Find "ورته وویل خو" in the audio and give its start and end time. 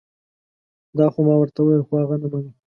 1.37-1.93